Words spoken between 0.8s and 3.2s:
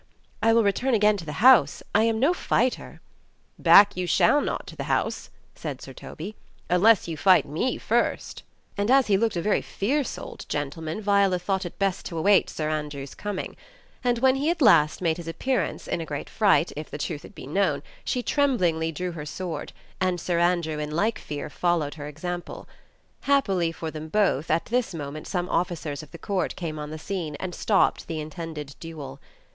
again to the house, I am no fighter/'